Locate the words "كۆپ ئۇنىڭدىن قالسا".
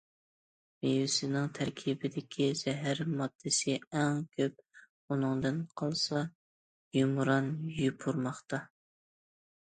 4.37-6.23